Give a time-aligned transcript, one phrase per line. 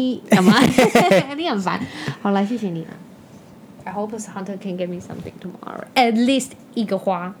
[0.00, 0.60] 你干嘛？
[1.36, 1.80] 你很烦。
[2.22, 2.90] 好了，谢谢你了。
[3.84, 5.84] I hope this hunter can give me something tomorrow.
[5.96, 7.34] At least 一个花，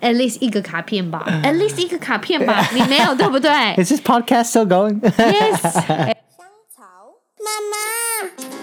[0.00, 2.66] At least 一个卡片吧，At least 一个卡片吧。
[2.72, 3.50] 你没有对不对？
[3.76, 4.98] Is this podcast still going?
[5.00, 5.60] Yes.
[5.60, 6.06] 香
[6.74, 6.82] 草
[7.38, 8.54] 妈妈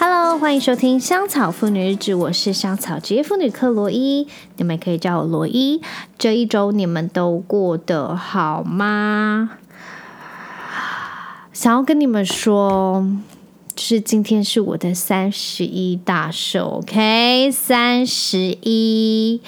[0.00, 5.82] ，Hello，欢迎收听香草妇女日志，我是香草职业妇女克罗伊，你们可以叫我罗伊。
[6.16, 9.58] 这一周你们都过得好吗？
[11.52, 13.04] 想要跟你们说，
[13.74, 19.40] 就是今天是我的三十一大寿，OK，三十一，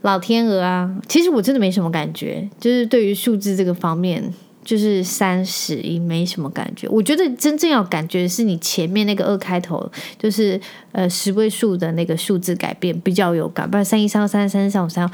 [0.00, 0.96] 老天鹅啊！
[1.06, 4.32] 其实我真的没什么感觉，就是对于数字这个方面。
[4.68, 10.60] 就是三十一没什么感觉，我觉得真正要感觉是你前面那个二开头，就是
[10.92, 15.10] 呃十位数的那个数字改变比较有感，不然三一三二三三三三五三，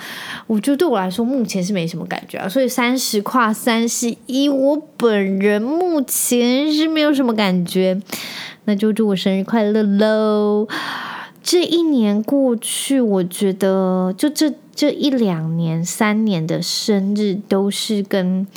[0.48, 2.48] 我觉得对我来说目前是没什么感觉啊。
[2.48, 8.02] 所以三十跨三十一，我本人目前是没有什么感觉，
[8.64, 10.66] 那就祝我生日快乐喽！
[11.44, 18.48] 这一年过去，我觉得就这这一两年、三年的生日都是跟。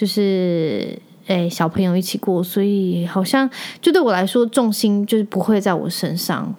[0.00, 3.48] 就是诶，小朋友一起过，所以好像
[3.82, 6.54] 就对我来说，重心就是不会在我身上。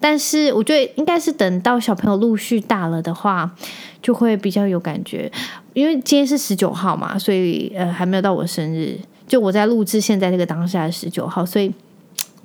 [0.00, 3.54] 但是我觉得应该是等到小朋友陆续大了的话，
[4.00, 5.30] 就会比较有感觉。
[5.74, 8.98] 因为今天是十九号嘛，所以呃还没有到我生日。
[9.28, 11.70] 就我在录制现在这个当下十九号，所以。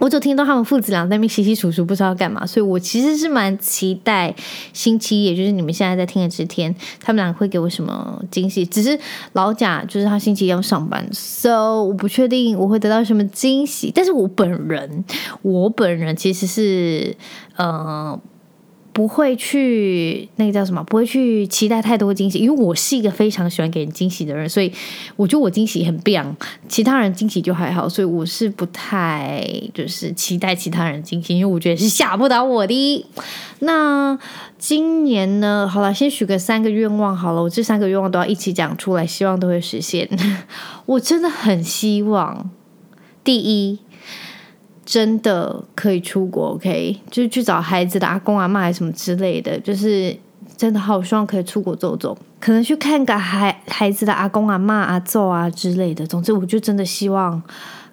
[0.02, 4.34] 我就听到他们父子俩在那边稀稀疏疏，不知道干嘛，所以我其实是蛮期待
[4.74, 8.66] 星期一，也就是你们现在在听的这天，他们俩会给我什么惊喜。
[8.66, 9.00] 只是
[9.34, 13.92] 老贾就是他星期一要上班，so 我不确定我会得到什么惊喜。
[13.94, 15.06] 但是我本人，
[15.44, 17.16] 我本人其实是
[17.58, 18.20] 呃。
[18.94, 20.84] 不会去那个叫什么？
[20.84, 24.72] 不会去期待太多惊喜，因为我是一个非常喜欢给人惊喜的人，所以
[25.16, 26.36] 我觉得我惊喜很棒，
[26.68, 33.06] 其他人惊喜就还好，所以我是不太就是期待其他人惊喜，因为我觉得是吓不倒我的。
[33.60, 34.20] 那
[34.58, 35.70] 今年呢？
[35.72, 40.10] 好了，先许个三个愿望好了，我这三个愿望都要一起讲出来，希望都会实现。
[40.86, 42.50] 我真的很希望，
[43.24, 43.80] 第一。
[44.92, 50.14] 真的可以出国，OK，就是去找孩子的阿公阿妈，还是什么之类的，就是
[50.58, 56.06] 真的好希望可以出国走走，可能去看个孩孩子的阿公阿妈、阿祖啊之类的。
[56.06, 57.42] 总之，我就真的希望。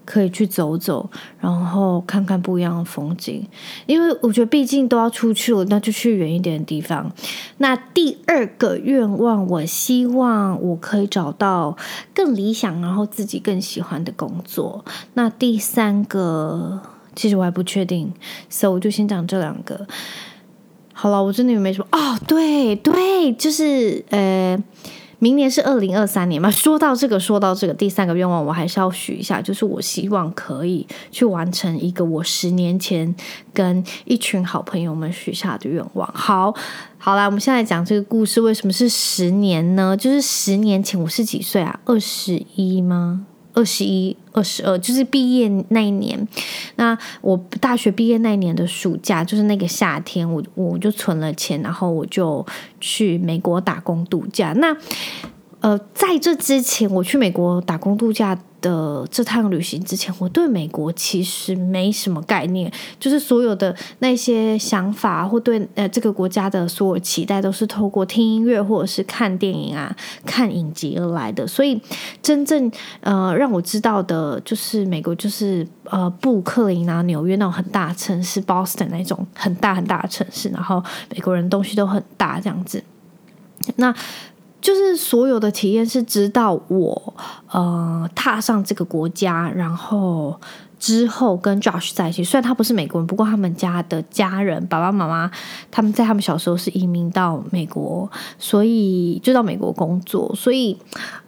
[0.08, 1.06] 可以去走走，
[1.38, 3.46] 然后看看不一样的风景，
[3.84, 7.12] 因为我觉得毕竟都要出去了，那就去远一点的地方。
[7.58, 11.76] 那第二个愿望，我希望我可以找到
[12.14, 14.82] 更理想，然后自己更喜欢的工作。
[15.12, 16.80] 那第三个，
[17.14, 18.10] 其实我还不确定，
[18.48, 19.86] 所以我就先讲这两个。
[20.94, 24.58] 好了，我真的也没什么哦，对对，就是呃。
[25.20, 26.48] 明年是二零二三年嘛？
[26.50, 33.14] 说到这个，说到这个，第三个愿望我还是要许一下，就是我希望可以去完成一个我十年前
[33.52, 36.08] 跟一群好朋友们许下的愿望。
[36.14, 36.54] 好，
[36.98, 39.96] 好啦，我们现在讲这个故事，为什么是十年呢？
[39.96, 41.80] 就是十年前我是几岁啊？
[41.84, 43.26] 二十一吗？
[43.58, 46.28] 二十一、二十二，就是毕业那一年。
[46.76, 52.46] 那我大学毕业那一年的暑假，就是那个夏天，我我就存了钱，然后我就
[52.80, 54.52] 去美国打工度假。
[54.52, 54.76] 那
[55.60, 71.46] 呃，在这之前，我去美国打工度假的这趟旅行之前，我对美国其实没什么概念，就是所有的那些想法或对呃这个国家的所有期待，都是透过听音乐或者是看电影啊、看影集而来的。
[71.46, 71.80] 所以
[72.22, 72.70] 真正
[73.00, 80.82] 呃让我知道的，就是美国就是呃布克林啊、纽约那种很大城市，Boston 那种很大很大的城市，然后
[81.14, 82.82] 美国人东西都很大这样子。
[83.76, 83.94] 那
[84.60, 87.14] 就是所有的体验是直到我
[87.50, 90.38] 呃踏上这个国家，然后
[90.78, 92.24] 之后跟 Josh 在一起。
[92.24, 95.30] 虽然他不是美国人，不过他们家的家人爸爸妈妈
[95.70, 100.34] 他们在他们小时候是移民到美国，所以就到美国工作。
[100.34, 100.76] 所以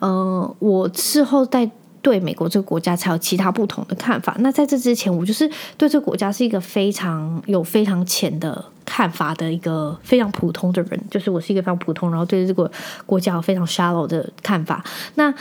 [0.00, 1.70] 嗯，我之后在。
[2.02, 4.36] 对美国这个国家才有其他不同的看法。
[4.40, 12.70] 那在这之前，我就是对这个国家是一个非常有非常浅的看法的一个非常普通的人，就是我是一个非常普通，然后对这个
[13.06, 14.84] 国家有非常 shallow 的看法。
[15.14, 15.32] 那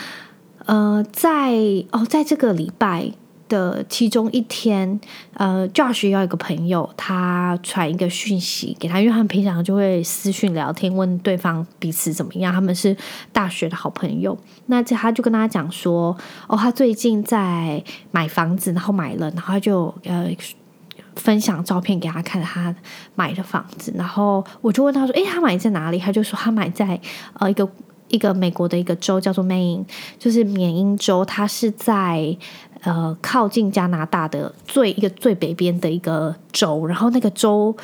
[0.65, 1.53] 呃，在
[1.91, 3.11] 哦，在这个礼拜。
[3.49, 4.97] 的其中一天，
[5.33, 12.53] 呃，Josh 要一个朋友，他传一个讯息给他，因为他们平常就会私讯聊天，问对方彼此怎么样。
[12.53, 12.95] 他们是
[13.33, 14.37] 大学的好朋友，
[14.67, 16.15] 那这他就跟他讲说，
[16.47, 20.29] 哦，他最近在买房子，然后买了，然后他就呃
[21.15, 22.73] 分享照片给他看，他
[23.15, 23.91] 买的房子。
[23.97, 25.99] 然后我就问他说，诶，他买在哪里？
[25.99, 26.99] 他就说他买在
[27.33, 27.69] 呃一个。
[28.09, 29.85] 一个美国的一个州叫做 Maine，
[30.17, 32.35] 就是缅因州，它是在
[32.81, 37.75] 呃靠近加拿大的最一个最北边的一个州，然后那个州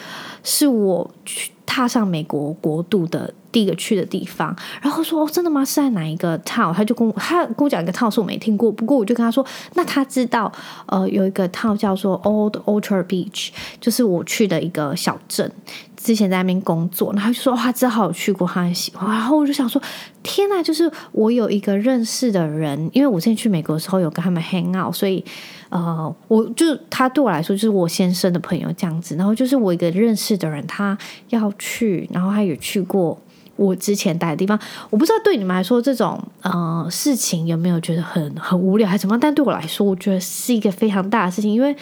[0.43, 4.53] 是我去踏上美国国度的第一个去的地方。
[4.81, 5.63] 然后说哦，真的吗？
[5.63, 6.73] 是在哪一个 town？
[6.73, 8.69] 他就跟我他跟我讲一个 town，是我没听过。
[8.69, 10.51] 不过我就跟他说，那他知道
[10.87, 15.49] 呃有一个 town 叫做 Old Orchard Beach，就是我去的一个小镇。
[15.95, 19.09] 之前在那边工作，然后就说他正好去过，他很喜欢。
[19.09, 19.81] 然后我就想说，
[20.21, 25.25] 天呐，就是我有一个认识的人，因为我之前去美国的时候有跟他们 hang out，所以
[25.69, 29.15] 呃，我就他对我来说就是我先生的朋友这样子。
[29.15, 30.95] 然后就是我一个认识的人，他
[31.29, 33.19] 要去，然后他也去过
[33.55, 34.59] 我之前待的地方。
[34.89, 39.17] 我不知道对你们来说这种呃事情有没有觉得很很无聊还是怎么？
[39.19, 41.75] 但对我来说，我觉得是一个非常大的事情，因为。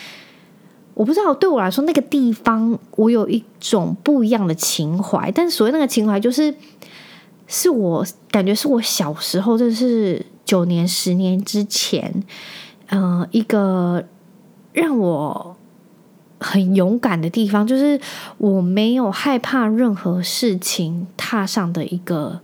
[0.96, 5.32] 我不知道，对我来说，那个地方我有一种不一样的情怀。
[5.32, 6.54] 但所谓那个情怀，就是
[7.48, 12.24] 是我感觉是我小时候，就是九年、十年之前，
[12.90, 14.04] 呃，一个
[14.74, 15.58] 让我
[16.44, 18.00] 很勇敢的地方，就是
[18.38, 22.42] 我没有害怕任何事情踏上的一个。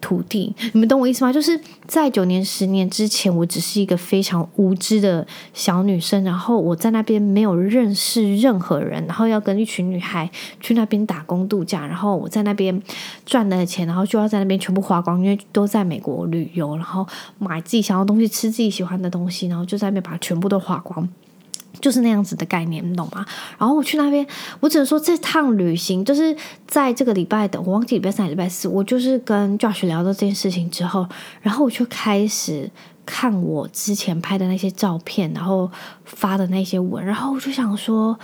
[0.00, 1.32] 土地，你们懂我意思吗？
[1.32, 12.82] 就是在九年、十年之前，我只是一个非常无知的小女生，然后我在那边没有认识任何人，然后要跟一群女孩去那边打工度假，然后我在那边
[13.24, 17.06] 赚的钱，然后就要在那边全部花光，因为都在美国旅游，然后
[17.38, 21.08] 买自己想要东西，吃自己喜欢的东西，然后就在那边把它全部都花光。
[21.80, 23.24] 就是那样子的概念，你懂吗？
[23.58, 24.26] 然后我去那边，
[24.60, 26.36] 我只能说这趟旅行就是
[26.66, 31.06] 在这个礼拜的，我忘记礼拜三、礼拜四，我就是跟 Josh 聊到这件事情之后，
[31.42, 32.70] 然后我就开始
[33.04, 35.70] 看我之前拍的那些照片，然后
[36.04, 38.18] 发的那些文，然后我就想说。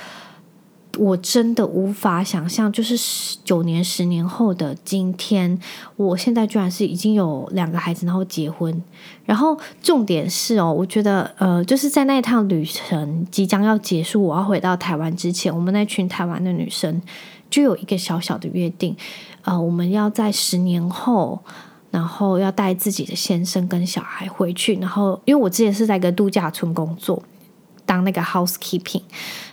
[0.99, 5.59] 我真的无法想象，就是九年、十年后的今天，
[5.97, 8.83] 我现在居然是已经有两个孩子，然后结婚。
[9.25, 17.01] 然后重点是哦，我觉得呃，就是在那一趟旅程即将要结束，我要回到台湾之前，我们那群台湾的女生
[17.49, 18.97] 就有一个小小的约定，
[19.43, 21.39] 呃，我们要在十年后，
[21.93, 24.75] 然后要带自己的先生跟小孩回去。
[24.81, 27.23] 然后，因为我之前是在一个度假村工作，
[27.87, 29.03] 当那个 housekeeping。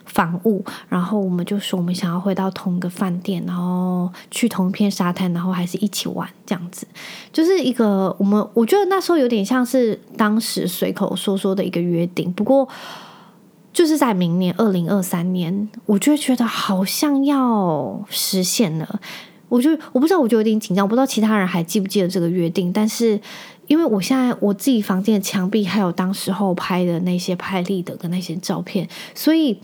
[0.08, 6.88] 房务，然后我们就说我们想要回到同一个饭店，然后去同一片沙滩，然后还是一起玩这样子，
[7.32, 12.32] 就是一个我们我觉得那时候有点像是当时随口说说的一个约定。
[12.34, 12.68] 不过
[13.72, 19.00] 就是在明年二零二三年，我就觉得好像要实现了。
[19.50, 22.74] 我就我不知道，我就有点紧张，我不知道其他人还记不记得这个约定。
[22.74, 23.18] 但是
[23.68, 29.60] 因为我现在我自己房间的墙壁还有当时候拍的那些拍立得跟那些照片，所以。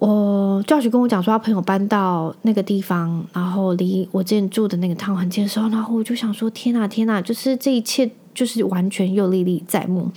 [0.00, 7.22] 我 Josh 跟我讲说，他朋友搬到那个地方，然后离我之前住的那个 town 很近的时候，然后我就想说：天哪，天哪！
[7.22, 10.10] 就是这一切，就是完全又历历在目。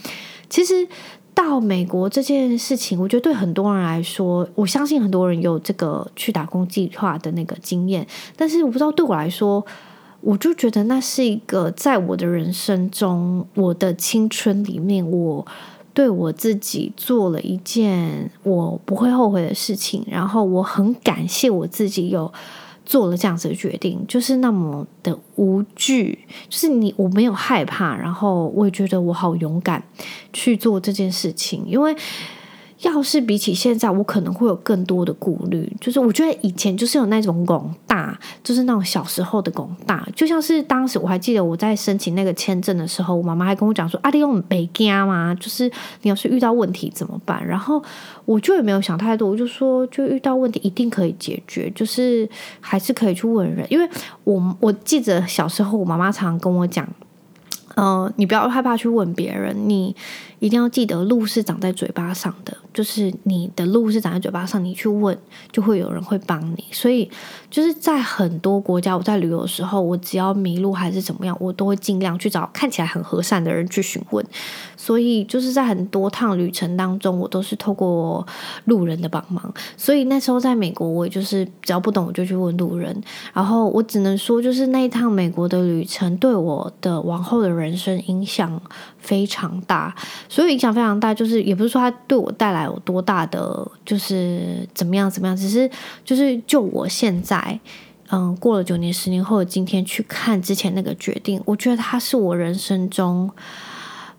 [0.49, 0.85] 其实
[1.33, 8.05] 到美国这件事情，我觉得对很多人来说，我相信很多人有这个去打工计划的那个经验，
[8.35, 9.63] 但是我不知道对我来说，
[10.27, 15.45] 我就觉得那是一个在我的人生中，我的青春里面，我。
[15.93, 22.31] 对我自己做了一件我不会后悔的事情，然后我很感谢我自己有
[22.85, 29.83] 做了这样子的决定，就是那么的无惧，就是你我没有害怕，然后我也觉得我好勇敢
[30.31, 31.95] 去做这件事情，因为。
[32.81, 35.67] 要是比起现在，我可能会有更多的顾虑。
[35.81, 45.67] 就是我觉得以前就是有那种拱大，就是那种小时候的拱大，就像是当时我还记得我在申请那个签证的时候，我妈妈还跟我讲说：“阿弟用北加嘛，就是
[46.03, 47.81] 你要是遇到问题怎么办？”然后
[48.25, 52.29] 我就也没有想太多，我就说：“就遇到问题一定可以解决，就是
[52.59, 53.89] 还是可以去问人。”因为
[54.23, 56.87] 我我记得小时候，我妈妈常常跟我讲
[57.75, 59.95] ：“嗯、你不要害怕去问别人，你。”
[60.39, 65.17] 一定要记得，路是长在嘴巴上的，就是你的路是长在嘴巴上，你去问，
[65.51, 66.63] 就会有人会帮你。
[66.71, 67.09] 所以，
[67.49, 74.23] 就是在很多国家，我在旅游的时候，我只要迷路还是怎么样，我都会尽量去找看起来很和善的人去询问。
[74.75, 78.25] 所以，就是在很多趟旅程当中，我都是透过
[78.65, 79.51] 路人的帮忙。
[79.75, 82.95] 所以那时候在美国，我就是只要不懂，我就去问路人。
[83.33, 88.61] 然后我只能说，就是那一趟美国的旅程，对我的往后的人生影响
[88.99, 89.95] 非常大。
[90.29, 95.69] 所以影响非常大，就是也不是说他对我带来有多大的，就是怎么样怎么样，只是
[96.03, 97.59] 就是就我现在，
[98.09, 103.29] 嗯，过了九年十年后的今天去看之前那个决定，我觉得它是我人生中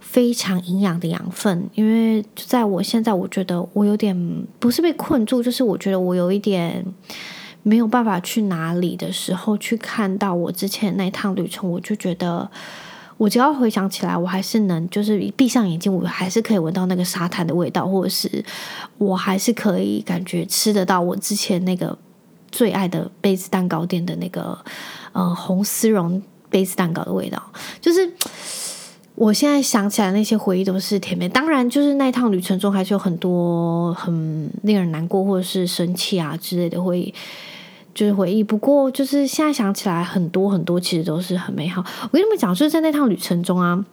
[0.00, 6.84] 非常营养的养分，因为就在我现在，我觉得我有点不是被困住，就是我觉得我有一点。
[7.64, 12.48] 没有办法去哪里的时候，去看到我之前那趟旅程，我就觉得，
[13.18, 18.42] 我只要回想起来，我还是能，就是闭上眼睛，我还是可以闻到那个沙滩的味道，或者是
[18.96, 21.98] 我还是可以感觉吃得到我之前那个
[22.50, 24.58] 最爱的杯子蛋糕店的那个
[25.12, 27.42] 呃红丝绒杯子蛋糕的味道，
[27.80, 28.10] 就是。
[29.20, 31.28] 我现在想起来，那些回忆都是甜美。
[31.28, 37.12] 当然，就是那趟旅程中还是有很多很令人难过或者是生气啊之类的回忆，
[37.98, 38.44] 就是回忆。
[38.44, 41.82] 不过，就是现在想起来，很多很多其实都是很美好。
[42.04, 43.84] 我跟你们讲，就是在那趟旅程中啊，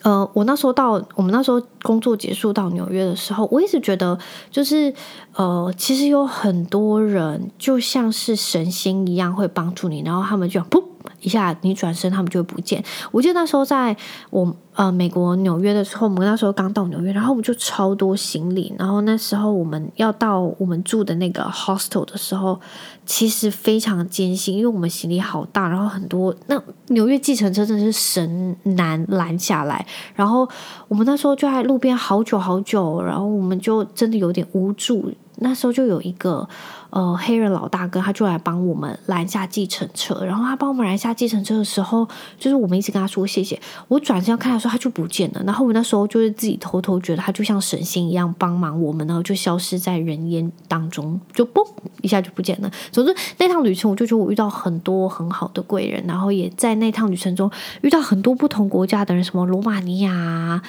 [0.00, 4.18] 呃，我那时候到我们那时候工作结束到纽约的时候，我一直觉得，
[4.50, 4.94] 就是
[5.34, 10.82] 呃，其实有很多人就像是神仙一样会帮助你，然后他们就噗。
[11.20, 12.82] 一下，你转身，他们就会不见。
[13.10, 13.96] 我记得那时候在
[14.30, 18.72] 我呃美国纽约的时候，我们那时候刚到纽约，然后我们就超多行李。
[18.78, 22.60] 然后那时候我们要到我们住的那个 hostel 的时候，
[23.04, 26.34] 其实非常艰辛，因为我们行李好大，然后很多。
[26.46, 30.48] 那纽约计程车真的是神难拦下来，然后
[30.88, 35.12] 我们那时候就在路边好久好久，然后我们就真的有点无助。
[35.40, 36.48] 那时候就有一个
[36.90, 40.24] 呃黑人老大哥，他就来帮我们拦下计程车。
[40.24, 42.06] 然后他帮我们拦下计程车的时候，
[42.38, 43.60] 就是我们一直跟他说谢谢。
[43.86, 45.42] 我转身要看的时候，他就不见了。
[45.44, 51.64] 然后我那时候就是自己偷偷觉得他就像神仙一样帮忙我们，然后就消失在人烟当中，就嘣
[52.02, 52.70] 一下就不见了。
[52.90, 57.50] 总之那趟旅程，我就觉得我遇到很多很好的贵人，然后也在那趟旅程中
[57.82, 60.60] 遇到很多不同国家的人，什么罗马尼亚，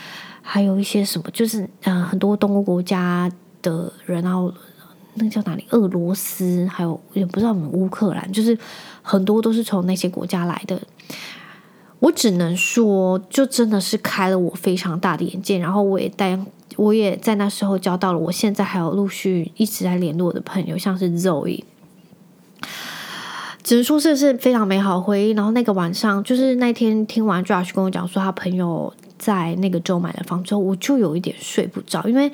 [0.42, 3.32] 还有一些什么，就是嗯、呃、很多东欧国家。
[3.62, 4.54] 的人，然后
[5.16, 5.66] 那个叫哪里？
[5.72, 8.58] 俄罗斯，还有也不知道我们乌克兰，就是
[9.02, 10.80] 很多都是从那些国家来的。
[12.00, 15.58] 我只能说，就真的是开了我非常大的眼界。
[15.58, 16.40] 然后我也带，
[16.78, 21.64] 我也在那时候交到了我现在还有陆续一直在联络的朋友，像是 Zoe。
[23.62, 25.32] 只能说这是非常美好的回忆。
[25.32, 32.32] 然后那个晚上，就是那天听完 Josh 跟我讲说他朋友在那个州买了房之后，我就有一点睡不着，因为。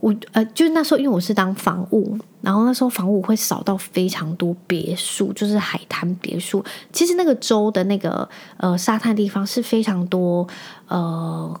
[0.00, 6.64] 我呃，就是那时候，因为我是当房务，然后那时候房务会扫到非常多别墅，就是海滩别墅。
[6.90, 8.26] 其实那个州的那个
[8.56, 10.48] 呃沙滩地方是非常多，
[10.88, 11.60] 呃，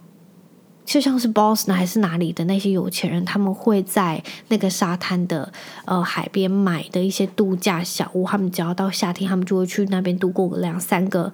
[0.86, 5.52] 就像是 Boston 还是哪里的那些有钱人，他们会在那个沙滩的
[5.84, 8.26] 呃海边买的一些度假小屋。
[8.26, 11.30] 他们只要到夏天，他们就会去那边度过两三个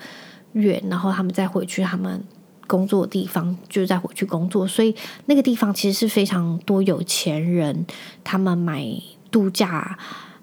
[0.54, 2.20] 月，然后他们再回去他们。
[2.66, 4.94] 工作的地方就是再回去工作，所以
[5.26, 7.86] 那个地方其实是非常多有钱人
[8.22, 8.84] 他们买
[9.30, 9.98] 度假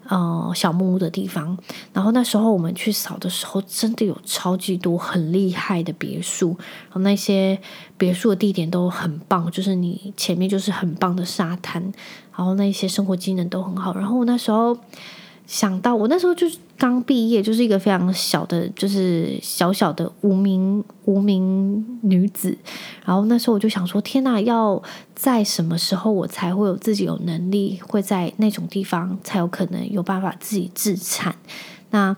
[0.08, 1.56] 呃小木屋的地方。
[1.92, 7.58] 然后那时候我们去扫的时候，真的有超级多很厉害的别墅，然后那些
[7.96, 11.82] 别墅的地点都很棒，就是你前面就是很棒的沙滩，
[12.36, 13.94] 然后那些生活机能都很好。
[13.94, 14.78] 然后我那时候。
[15.46, 22.56] 想到我那时候就是刚毕业，就是一个非常小的，就是小小的无名无名女子。
[23.04, 24.82] 然后那时候我就想说：天呐，要
[25.14, 31.36] 在什么时候我才会有自己有能力，会在那种地方才有可能有办法自己自产？
[31.90, 32.16] 那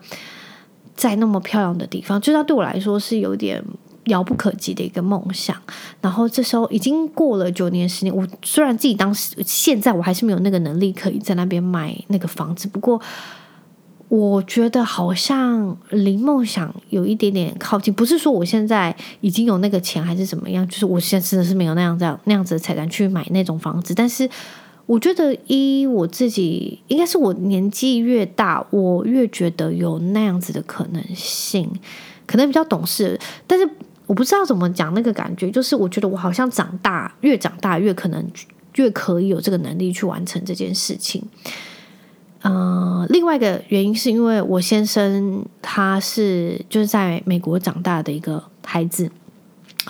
[0.94, 3.62] 在那么漂亮的地方，就它对我来说是有点。
[4.06, 5.56] 遥不可及的一个梦想，
[6.00, 13.00] 然后这时候已经过了九年十年，我虽然自己当时现在我还是没有那个能力可以在那边买那个房子，不过
[14.08, 17.92] 我觉得好像离梦想有一点点靠近。
[17.92, 23.92] 不是说我现在已经有那个钱还是怎么样，就是我现在真的是没有那样这样那样子的财产去买那种房子。
[23.92, 24.30] 但是
[24.86, 31.68] 我觉得一我自己，应该是我年纪越大，我越觉得有那样子的可能性，
[32.24, 33.68] 可能比较懂事，但是。
[34.06, 38.24] 我不知道怎么讲那个感觉，就是我觉得我好像长大，越长大越可能
[38.76, 41.22] 越可以有这个能力去完成这件事情。
[42.42, 49.10] 呃，另外一个原因是因为我先生他是就是在美国长大的一个孩子，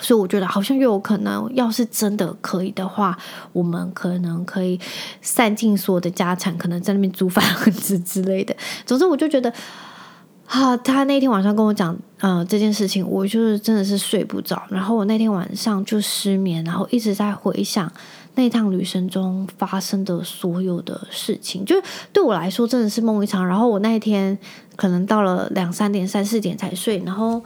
[0.00, 3.18] 所以我觉得好像越有可能，要是真的可以的话，
[3.52, 4.80] 我们可能可以
[5.20, 8.56] 散尽所有的家产，可能在那边租房子之类的。
[8.87, 9.52] 总之，我就觉得。
[10.47, 14.62] 啊，他那天晚上跟我讲，呃，这件事情，我就是真的是睡不着。
[14.71, 17.91] 然后我那天晚上就失眠，然后一直在回想
[18.37, 21.75] 那趟旅程中发生的所有的事情，就
[22.12, 23.45] 对我来说真的是梦一场。
[23.47, 24.38] 然后我那一天
[24.76, 27.43] 可能到了两三点、三四点才睡，然后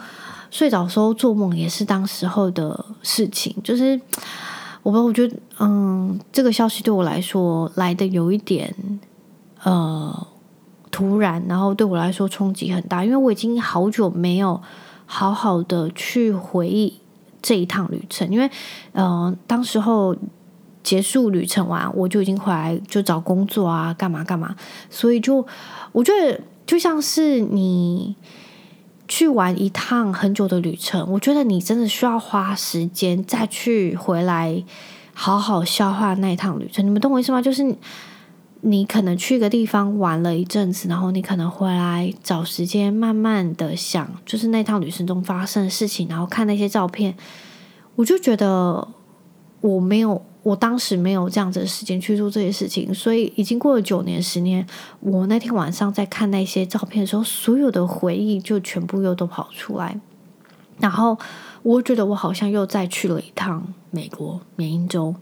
[0.51, 3.57] 睡着的时候做梦也是当时候的事情。
[3.65, 3.99] 就是
[4.83, 8.75] 我不，我觉得，嗯，这个消息对我来说来的有一点，
[9.65, 10.27] 呃。
[10.91, 14.61] 突然，然后对我来说冲击很大，因为我已经好久没有
[15.07, 16.99] 好好的去回忆
[17.41, 18.29] 这一趟旅程。
[18.29, 18.51] 因为，
[18.93, 20.17] 呃，当时候
[20.83, 24.57] 结束旅程完，我就已经回来就找工作啊，干嘛干嘛。
[24.91, 25.47] 所以就
[25.93, 28.17] 我觉得就像是你
[29.07, 34.63] 去玩一趟很久的旅程，我觉得你真的需要花时间再去回来
[35.15, 36.85] 好好消化那一趟旅程。
[36.85, 37.41] 你们懂我意思吗？
[37.41, 37.77] 就是。
[38.63, 47.17] 你可能去一个地方玩了一阵子，然后你可能回来找时间慢慢的想，就是那趟旅程中发生的事情，然后看那些照片，
[47.97, 48.87] 我就觉得
[49.63, 54.67] 我没有，我当时没有这样子的时间去做这些事情，所以已经过了九年、十年，
[55.01, 59.99] 我那天晚上在看那些照片的时候，所有的回忆就全部又都跑出来，
[60.79, 61.19] 然后
[61.63, 65.15] 我觉得我好像又再去了一趟美国缅因州，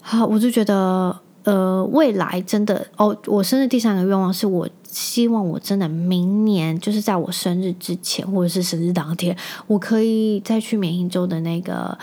[0.00, 1.20] 好，我就觉得。
[1.44, 9.34] 呃，未来真的哦，我生日第三个愿望是我希望我真的明年就是在我生日之前，或者是生日当天，
[9.66, 11.96] 我可以再去缅因州的那个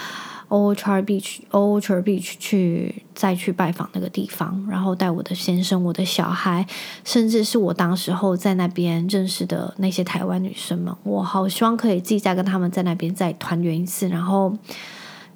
[0.49, 6.65] Orchard Beach，Orchard Beach 去再去拜访那个地方，然后带我的先生、我的小孩，
[7.03, 14.57] 甚至是我当时候在那边认识的那些台湾女生们，我好希望可以自己再跟他们在那边再团圆一次，然后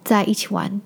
[0.03, 0.81] 再一起玩。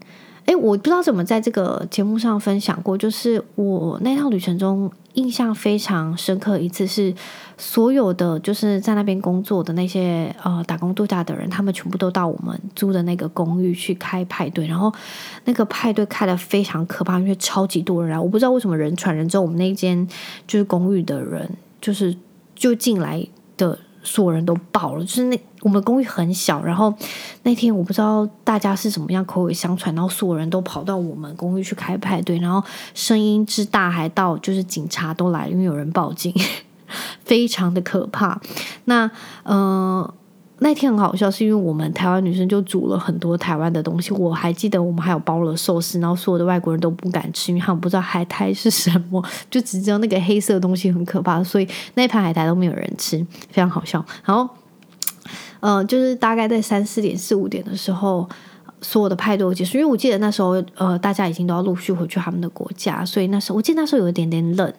[0.46, 7.12] 诶，我不知道怎么在这个节目上分享过，就是我那趟旅程中印象非常深刻一次，是
[7.58, 14.94] 所有的就是在那边工作的那些呃打工度假的人，他们全部都到我们租的那个公寓去开派对，然后
[15.46, 20.08] 那个派对开的非常可怕，因为超级多人来，我不知道为什么人传人之后，我们那间
[20.46, 21.50] 就是公寓的人
[21.82, 22.16] 就是
[22.54, 23.80] 就进来的。
[24.06, 26.94] 所有人都爆了，就是那我们公寓很小，然后
[27.44, 36.34] 那天我不知道大家是怎么样口耳相传，然后所有人都跑到我们公寓去开派对，然后声音之大还到就是警察都来，因为有人报警，
[37.26, 38.40] 非常的可怕。
[38.86, 39.12] 那
[39.44, 40.10] 嗯。
[40.60, 44.14] 那天很好笑，是因为我们台湾女生就煮了很多台湾的东西。
[44.14, 49.22] 我还记得我们还有包了寿司，然后所有的外国人都不敢吃，因为他们不知道海苔是什么，
[49.52, 53.18] 就只知道那个黑色的东西很可怕，所以那一盘海苔都没有人吃，
[53.50, 54.04] 非常好笑。
[54.24, 54.50] 然后，
[55.60, 58.28] 呃，就是大概在三四点、四五点的时候，
[58.82, 64.74] 所有的派对结束，因为我记得那时候，呃，大家已经都要陆续回去他们的国家，所以那时候我记得那时候有一点点冷。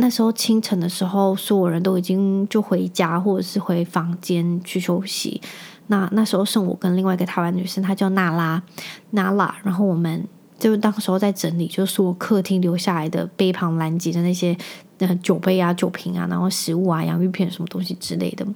[0.00, 5.40] 那时候清晨的时候，所有人都已经就回家或者是回房间去休息。
[5.88, 8.62] 那那时候剩我跟另外一个台湾女生，她叫娜拉，
[9.10, 9.54] 娜拉。
[9.62, 10.26] 然后我们
[10.58, 14.56] 就当时候在整理，就是说客厅留下来的杯盘狼藉的那些
[14.98, 18.46] 呃酒杯啊、酒瓶啊，然后食物啊、洋芋片什么东西之类的。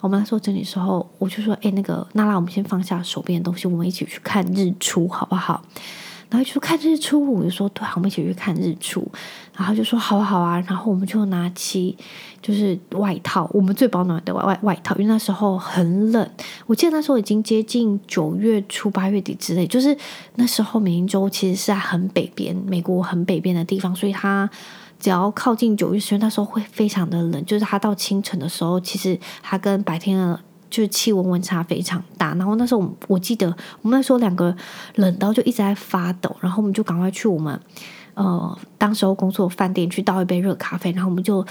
[0.00, 5.64] 我们那时候整理时候，我就说：“哎，那个娜拉，我们先放下手边的东西，我们一起去看日出，好不好？”
[6.32, 9.06] 然后就说看日出，我就说对啊，我们一起去看日出。
[9.54, 11.94] 然后就说好啊好啊，然后我们就拿起
[12.40, 16.30] 就是外套，我们最保暖的外外外套，因为那时候很冷。
[16.64, 19.94] 我记得那时候已经接近九月初八月底之类，就是
[20.36, 24.48] 那时候缅因州其实是在很北边，美国很北边的地方，所以它
[24.98, 27.44] 只要靠近九月十月，那时候会非常的冷。
[27.44, 30.40] 就是它到清晨的时候，其实它跟白天的。
[30.72, 33.46] 就是气温温差非常大，然后那时候我我记得
[33.82, 34.56] 我们那时候两个
[34.94, 37.60] 冷到就一直在发抖，然后我们就赶快去我们
[38.14, 41.44] 呃当时候工作饭店去倒一杯热咖啡，然后我们就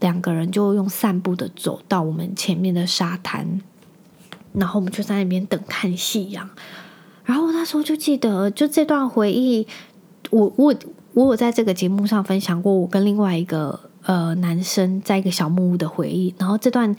[0.00, 3.62] 两个人就用散步的走到我们前面的沙滩，
[4.54, 6.50] 然后我们就在那边等看夕阳。
[7.22, 9.68] 然后那时候就记得就这段回忆，
[10.30, 10.74] 我我
[11.12, 16.96] 我有在这个节目上分享过我跟另外一个呃男生在一个小木屋的回忆，然后这段。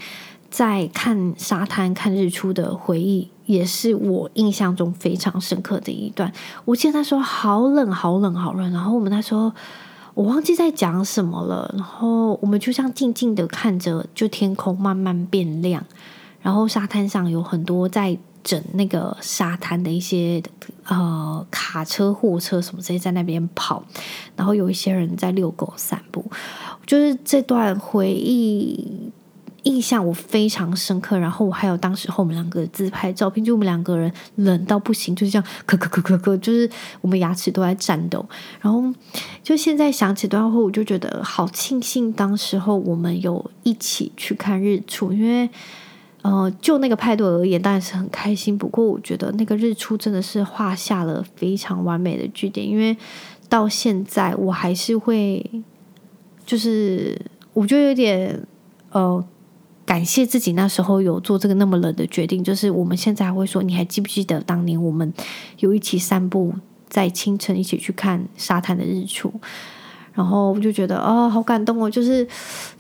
[0.56, 6.32] 在看沙滩、看日出的回忆，也是我印象中非常深刻的一段。
[6.63, 9.52] 我记得那时候好冷、好冷、好冷，然后我们那时候
[10.13, 15.84] 我忘记在讲什么了，然后我们就这样静静的看着，就天空慢慢变亮，
[16.41, 20.41] 然后沙滩上有很多在整那个沙滩的一些
[20.86, 23.84] 呃卡车、货车什么这些在那边跑，
[24.38, 26.24] 然后有一些人在遛狗、散步，
[26.86, 29.12] 就是这段回忆。
[29.65, 36.69] 印象我非常深刻，然后我还有当时候我们两个自拍照片，就我们两个人冷到不行，就是这样咳咳咳咳咳，就是
[37.01, 38.23] 我们牙齿都在颤抖。
[38.62, 38.93] 然后
[39.41, 45.49] 就现在想起段后，我就觉得好庆幸，当时候我们有一起去看日出，因为
[46.21, 48.56] 呃，就那个派对而言，当然是很开心。
[48.56, 52.95] 不过我觉得那个日出真的是画下了非常完美的句点，因为
[53.49, 55.43] 到现在我还是会，
[56.45, 57.19] 就是
[57.54, 58.45] 我觉得有点
[58.91, 59.25] 呃。
[59.86, 65.13] 感谢自己那时候有做这个那么冷的决定，就是我们现在还会说，你还记不记得当年我们
[65.60, 66.54] 有一起散步，
[66.89, 69.32] 在清晨一起去看沙滩的日出，
[70.13, 72.28] 然后我就觉得哦，好感动哦，就是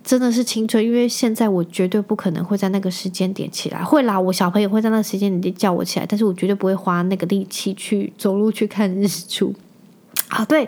[0.03, 9.53] 真的是青春，因为现在我绝对不可能会在那个时间点起来，会啦，我小朋友会在那个时间点叫我起来，但是我绝对不会花那个力气去走路去看日出。
[10.29, 10.67] 啊，对。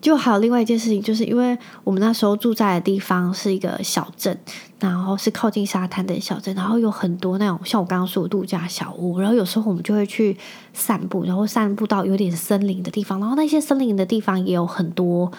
[0.00, 4.38] 就还有另外一件事情，就是因为我们那时候住在的地方是一个小镇，
[4.78, 10.36] 然后是靠近沙滩的小镇，然后有很多那种像我刚刚说的度假小屋，然后有时候我们就会去
[10.72, 15.32] 散步，然后散步到有点森林的地方，然后那些森林的地方也有很多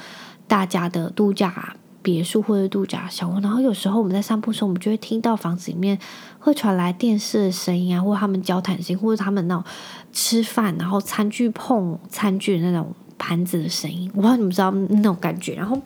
[0.45, 5.98] 大家的度假别墅或者度假小屋，然后有时候我们在散步的时候，我们就会听到房子里面
[6.38, 9.63] 会传来电视的声音啊，或者他们交谈声，或者他们那种
[10.12, 12.93] 吃饭，然后餐具碰餐具的那种。
[13.20, 15.54] 盘子的声音，我不知道你们知道那种感觉。
[15.54, 15.80] 然后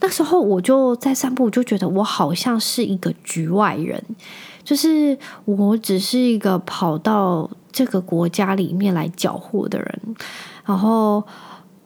[0.00, 4.02] 那时候我就在散步，我就觉得我好像是一个局外人，
[4.64, 10.00] 就是我只是一个跑到这个国家里面来缴获的人。
[10.64, 11.22] 然后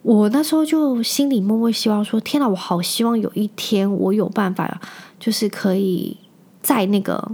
[0.03, 4.79] 我那时候就心里默默希望说：天哪，我好希望有一天我有办法，
[5.19, 6.15] 就是可以
[6.61, 7.31] 在那个。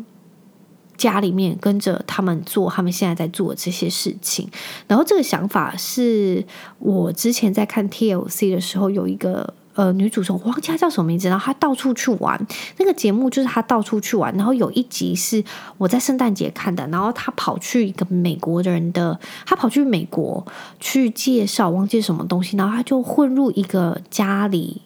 [0.97, 4.49] 家里面跟着他们做他们现在在做这些事情，
[4.87, 6.43] 然后这个想法是
[6.79, 15.43] 我之前在看 TLC 的时候，有一个呃女主持人，我忘记她叫什么名字，然后她到处去玩，那个节目就是她到处去玩，然后有一集是
[15.77, 20.45] 我在圣诞节看的，然后她跑去一个美国人的，她跑去美国
[20.79, 24.81] 去介绍，忘记什么东西，然后她就混入一个家里。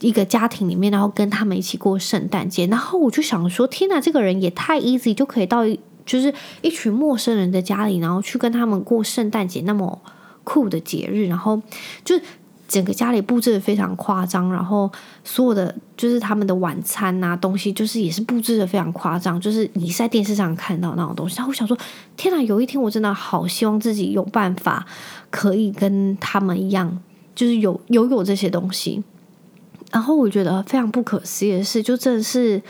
[0.00, 5.62] 一个家庭里面，然后跟他们一起过圣诞节，然后我就想说，天哪，这个人也太 easy 就可以到
[6.04, 6.32] 就是
[6.62, 10.00] 一群陌生人的家里，然后去跟他们过圣诞节那么
[10.44, 11.60] 酷的节日，然后
[12.04, 12.14] 就
[12.68, 14.90] 整个家里布置的非常夸张，然后
[15.24, 21.36] 所有的就是他们的晚餐啊东西，就是也是布置的非常夸张，就是你在电视上看到那种东西。
[21.36, 21.76] 然后我想说，
[22.16, 24.84] 天哪，有一天我真的好希望自己有办法
[25.30, 27.00] 可以跟他们一样，
[27.34, 29.02] 就是有拥有这些东西。
[29.92, 32.62] 然后我觉得非常不可思议的是，就真的是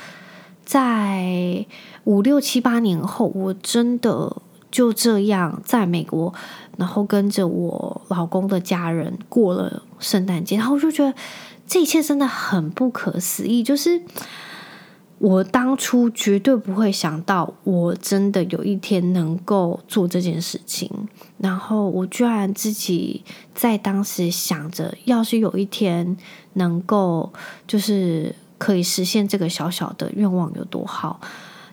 [0.64, 1.64] 在
[2.04, 4.36] 五六七八年后，我真的
[4.70, 6.32] 就这样在美国，
[6.76, 11.14] 然后跟着我老公的家人过了圣诞节，然后我就觉得
[11.66, 14.02] 这一切真的很不可思议，就是。
[15.18, 20.90] 我当初绝对不会想到，我真的有一天能够做这件事情。
[21.38, 23.24] 然后我居然自己
[23.54, 26.16] 在当时想着，要是有一天
[26.54, 27.32] 能够，
[27.66, 31.18] 就是可以实现这个小小的愿望，有多好。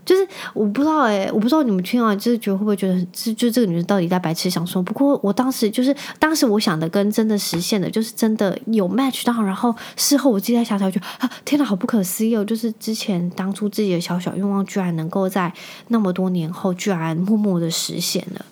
[0.06, 4.82] 就是我不知道哎、我不知道你们听完就是觉得会不会觉得，就就这个女人到底在白痴想说？
[4.82, 9.34] 不过我当时就是当时我想的跟真的实现的，就是真的有 match 到。
[9.44, 12.46] 然后事后我自己在想想，就啊，天哪，好不可思议哦！
[12.46, 15.52] 就是之前当初自己的小小愿望，居然能够在
[15.90, 18.46] 那么多年后，居然默默的实现了，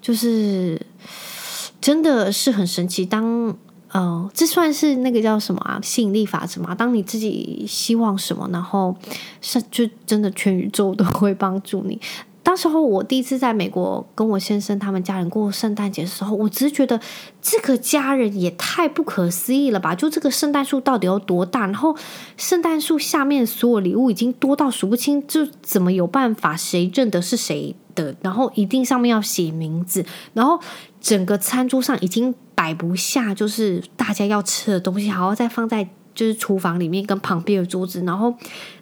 [0.00, 0.80] 就是
[1.80, 3.04] 真的是很神奇。
[3.04, 3.54] 当、
[3.92, 5.80] 呃，这算是那个叫什么啊？
[5.82, 6.74] 吸引力法则嘛。
[6.74, 8.94] 当你自己希望什么，然后
[9.40, 12.00] 是就真的全宇宙都会帮助你。
[12.42, 16.98] 当时候我第一次在美国跟我先生他们家人过圣诞节的时候，我只是觉得
[17.42, 19.94] 这个家人也太不可思议了吧！
[19.94, 21.66] 就这个圣诞树到底有多大？
[21.66, 21.94] 然后
[22.38, 28.16] 圣诞树下面所有礼物已经多到数不清，就怎么有办法谁认得是谁的？
[28.22, 30.58] 然后一定上面要写名字，然后
[31.00, 32.34] 整个餐桌上已经。
[32.58, 38.34] 摆不下，就是大家要吃的东西，还要再放在就是厨房里面跟旁边的桌子，然后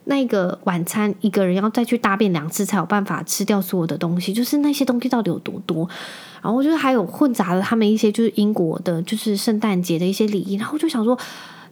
[0.05, 5.87] 那个晚餐一个人要再去大便两次才有办法吃掉所有的东西，就是那些东西到底有多多？
[6.41, 11.19] 然后就是还有混杂了他们一些就是英国的，就是圣诞节的一些礼仪，然后就想说。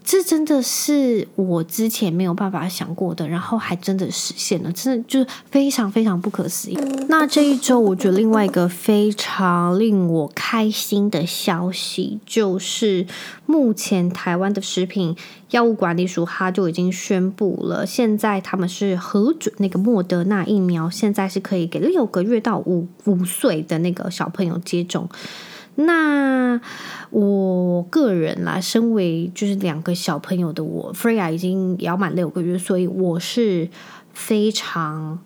[0.05, 6.79] 这真的是我之前没有办法想过的，然后还真的实现了，真的就是非常非常不可思议。
[7.09, 13.07] 那这一周，我觉得另外一个非常令我开心的消息，就是
[13.47, 15.17] 目前台湾的食品
[15.51, 25.09] 药物管理署，它就已经宣布了，现在他们是核准那个莫德纳疫苗，现在是可以给六个月到五五岁的那个小朋友接种。
[25.77, 26.61] 那
[27.11, 33.69] 我个人啦，身为就是两个小朋友的我，Freya 已经要满六个月，所以我是
[34.13, 35.19] 非常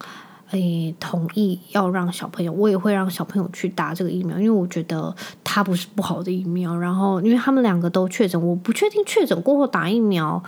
[0.51, 6.75] 诶、同意要让小朋友，我也会让小朋友去打这个疫苗，因为我觉得它不是不好的疫苗。
[6.75, 10.43] 然后，因为他们两个都确诊，我不确定确诊过后打疫苗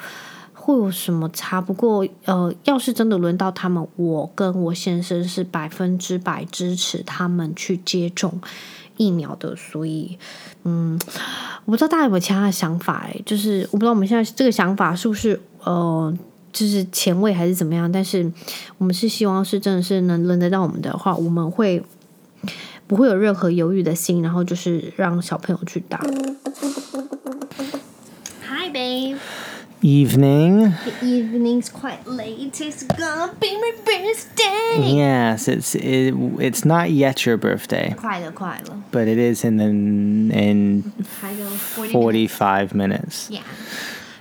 [0.55, 1.61] 会有什么差。
[1.61, 8.41] 不过，呃，要是真的轮到他们，我跟我先生是百分之百支持他们去接种。
[9.01, 10.19] 疫苗的，所以，
[10.65, 11.01] 嗯，
[11.65, 16.15] 我不知道大家有没有其他的想法，哎，就是我不知道我们现在这个想法是不是呃，
[16.53, 18.31] 就是前卫还是怎么样，但是
[18.77, 21.83] 我们是希望是真的是能轮得到我们的话，我们会
[22.87, 25.99] 不会有任何犹豫的心，然后就是让小朋友去打。
[29.82, 30.74] evening.
[30.86, 32.60] The evening's quite late.
[32.60, 34.82] It's gonna be my birthday.
[34.96, 40.84] Yes, it's it, it's not yet your birthday, 快了，快了， but it is in the in
[41.22, 41.92] 还有 forty.
[41.92, 43.30] forty five minutes.
[43.30, 43.44] Yeah.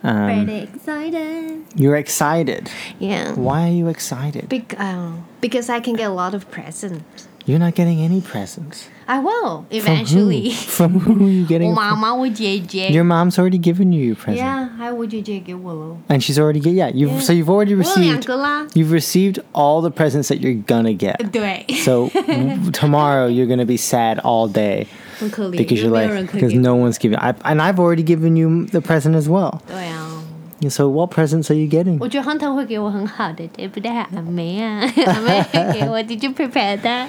[0.03, 1.63] Um, Pretty excited.
[1.77, 2.69] you're excited.
[2.99, 3.33] Yeah.
[3.37, 4.51] Why are you excited?
[4.51, 7.27] Big, uh, because I can get a lot of presents.
[7.47, 8.89] You're not getting any presents.
[9.07, 9.77] I will From who?
[9.77, 10.51] eventually.
[10.51, 11.75] From who are you 我 getting?
[11.75, 12.89] 妈妈会姐姐。
[12.89, 15.97] Your mom's already given you your present, Yeah，还有我姐姐给我了。
[16.09, 16.91] and she's already get yeah.
[16.91, 18.67] You've so you've already 我有两 received 个啦。
[18.73, 21.17] you've received all the presents that you're gonna get.
[21.31, 24.87] 对， So w- tomorrow you're gonna be sad all day
[25.19, 27.19] 很可怜， because 因 you're 为没有 like 人可以 because 给我 no one's giving.
[27.19, 29.59] I, and I've already given you the present as well.
[29.71, 30.23] 对啊，
[30.71, 31.99] So what presents are you getting?
[32.01, 33.91] 我觉得 Hunter 会给我很好的，对不对？
[33.91, 37.09] 阿妹啊，阿妹给我，Did you prepare that?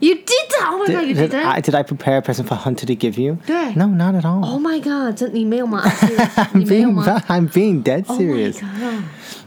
[0.00, 0.70] You did that?
[0.72, 1.64] Oh my god, you Did, did did I that?
[1.64, 3.38] did I prepare a present for Hunter to give you?
[3.46, 4.42] 对 No, not at all.
[4.44, 5.82] Oh my god，真你没有吗？
[5.88, 8.60] 是 I'm 你 没有 being 吗 I'm being dead Oh my serious.
[8.60, 9.04] god,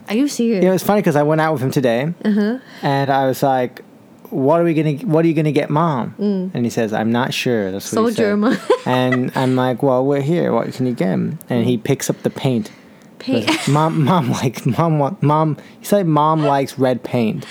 [0.07, 0.63] Are you serious?
[0.63, 2.59] Yeah, it was funny because I went out with him today, Uh-huh.
[2.81, 3.83] and I was like,
[4.31, 4.93] "What are we gonna?
[5.05, 8.15] What are you gonna get, mom?" And he says, "I'm not sure." That's what he
[8.15, 8.15] Mm.
[8.15, 8.39] Soldier, said.
[8.39, 8.53] ma.
[8.85, 10.53] and I'm like, "Well, we're here.
[10.53, 12.71] What can you get him?" And he picks up the paint.
[13.21, 13.47] Paint.
[13.47, 15.57] But mom, mom, like mom, wa- mom.
[15.79, 17.45] He said mom likes red paint,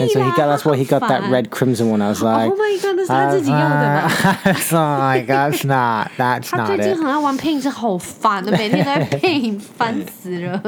[0.00, 0.48] and so he got.
[0.48, 1.30] That's why he got that Fun.
[1.30, 2.02] red crimson one.
[2.02, 4.38] I was like, Oh my god，那是他自己要的吧？
[4.42, 6.10] I was like, that's not.
[6.18, 6.98] That's 他最 not 近 it.
[6.98, 8.50] 很爱玩 paint，真好烦啊！
[8.50, 10.60] 每天都在 paint，烦死了。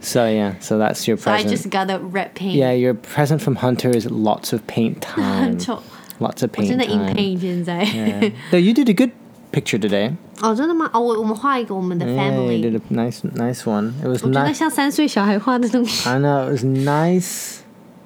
[0.00, 1.50] So yeah, so that's your So I present.
[1.50, 2.54] just got a red paint。
[2.56, 5.58] yeah, your present from Hunter is lots of paint 很 time.
[5.58, 5.82] 丑，
[6.18, 7.14] Lots of 我 paint 真的 in time.
[7.14, 7.84] paint 现在。
[7.84, 8.32] Yeah.
[8.50, 9.10] Though you did a good
[9.54, 10.14] picture today.
[10.40, 10.88] 哦，真的吗？
[10.92, 13.92] 哦，我我们画一个我们的 Yeah, you family， did a nice, nice one.
[14.02, 14.54] It was 我觉得 nice.
[14.54, 16.08] 像三岁小孩画的东西。
[16.08, 17.58] I know it was nice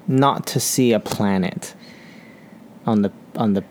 [0.06, 1.72] not to see a planet
[2.84, 3.62] on the on the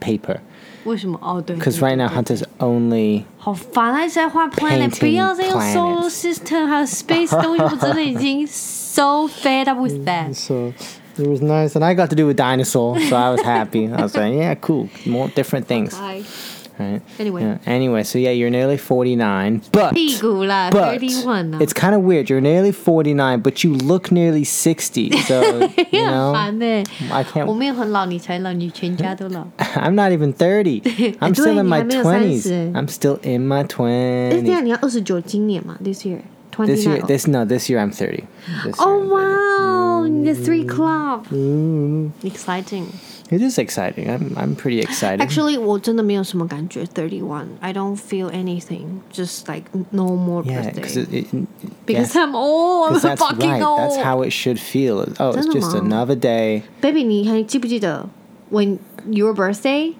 [0.00, 0.38] paper
[0.84, 1.18] 为什么？
[1.22, 1.56] 哦，对。
[1.56, 6.86] because 对 right now 对 Hunter's only 好烦，他一直在画 planet， Painting 不要再用 solar planets system 还有
[6.86, 10.32] space 东西，我真的已经 so fed up with that。
[10.32, 10.72] so
[11.18, 13.92] it was nice and I got to do a dinosaur so I was happy.
[13.92, 15.94] I was like, yeah, cool, more different things.
[15.94, 16.22] Bye
[16.78, 17.02] Right.
[17.18, 17.42] Anyway.
[17.42, 17.58] Yeah.
[17.66, 21.58] Anyway, so yeah, you're nearly 49, but 屁股啦 but ，thirty-one 啊。
[21.60, 22.30] it's kind of weird.
[22.30, 25.10] You're nearly 49, but you look nearly 60.
[25.26, 25.42] So,
[25.90, 26.84] you 很 know, 烦呢。
[27.10, 29.44] I can't 我没有很老，你才老，你全家都老。
[29.74, 30.82] I'm not even 30.
[31.18, 32.42] I'm still in my 对，你还没有 20s.
[32.42, 34.50] 30 I'm still in my 哎，这 20s.
[34.52, 35.76] 样你要二十九今年嘛？
[35.82, 36.18] This year
[36.52, 37.06] twenty This year, nine。
[37.06, 38.24] this no, this year I'm 30.
[38.64, 39.20] This year 哦 I'm 哇
[40.00, 42.10] 哦，你的 three club Mm.
[42.22, 42.84] exciting。
[43.30, 44.08] It is exciting.
[44.08, 45.20] I'm I'm pretty excited.
[45.20, 46.84] Actually，我真的没有什么感觉。
[46.86, 49.02] Thirty one, I don't feel anything.
[49.12, 51.18] Just like no more yeah, because birthday.
[51.20, 51.46] it, it,
[51.84, 52.88] Because yes, I'm old.
[52.94, 53.62] 'cause I'm that's fucking right.
[53.62, 53.80] old.
[53.80, 55.04] That's how it should feel.
[55.20, 56.62] Oh, it's 真的 just 吗 another day.
[56.80, 58.08] Baby，你还记不记得
[58.50, 58.78] when
[59.10, 59.92] your birthday?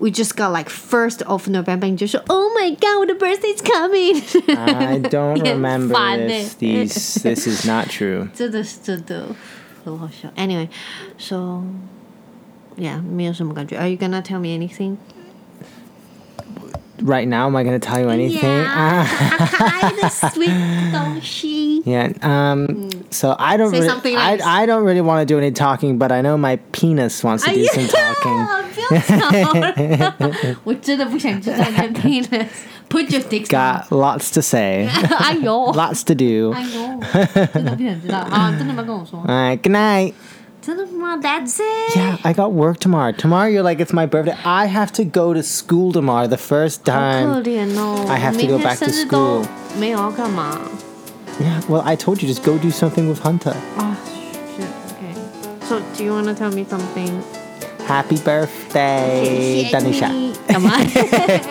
[0.00, 4.22] We just got like first of November，你就说 Oh my God，我的 birthday is coming 。
[4.54, 6.54] I don't 你 很 remember 烦 this.
[6.58, 8.28] 欸 These this is not true.
[8.34, 9.26] 真的是真的，
[9.84, 10.28] 很好笑。
[10.36, 10.68] Anyway,
[11.16, 11.62] so
[12.76, 13.78] yeah，没有什么感觉。
[13.78, 14.98] Are you gonna tell me anything?
[17.02, 18.64] Right now, am I going to tell you anything?
[18.66, 19.06] Ah.
[19.50, 21.82] 可爱的 sweet 东西。
[21.84, 22.12] Yeah.
[22.22, 22.88] Um.
[23.10, 23.70] So I don't.
[23.70, 24.46] Say Really, something I nice.
[24.46, 27.52] I don't really want to do any talking, but I know my penis wants to
[27.52, 28.46] do some talking.
[28.88, 33.82] 不 要吵了，我真的不想知道你的 penis。Put your dicks down。
[33.82, 36.52] Got lots to say, 哎呦， lots to do.
[36.54, 38.24] 哎呦，真的不想知道。
[38.30, 38.82] 好，真的吗？
[38.82, 39.20] 跟我说。
[39.20, 39.58] All right.
[39.60, 40.14] Good night.
[40.60, 41.16] 真的吗？
[41.16, 41.96] That's it。
[41.96, 43.12] Yeah, I got work tomorrow.
[43.12, 44.36] Tomorrow, you're like it's my birthday.
[44.44, 46.26] I have to go to school tomorrow.
[46.26, 47.42] The first 好可 time.
[47.44, 48.04] 怜哦。
[48.08, 49.46] I have to 明 go 天 back to 生日都 school.
[49.78, 50.58] 没有要干嘛
[51.40, 51.60] Yeah.
[51.68, 53.54] Well, I told you just go do something with Hunter.
[53.76, 53.96] 啊？
[54.56, 54.66] Shit.
[54.90, 55.14] Okay.
[55.68, 57.22] So do you wanna tell me something?
[57.86, 60.08] Happy birthday, 谢谢 Danisha.
[60.08, 60.72] 你干嘛？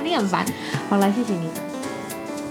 [0.04, 0.46] 你很烦。
[0.90, 1.48] 好了，谢谢你。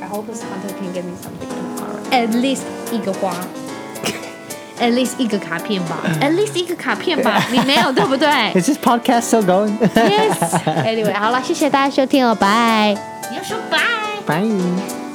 [0.01, 2.01] I hope this hunter can get me something tomorrow.
[2.11, 3.35] At least 一个花。
[4.80, 5.98] At least 一个卡片吧。
[6.22, 7.44] At least 一个卡片吧。
[7.52, 10.38] 你没有对不对 Is this podcast still going?？Yes.
[10.86, 12.96] Anyway，好了，谢谢大家收听哦，拜。
[13.30, 13.80] 你要说拜。
[14.26, 15.09] Bye.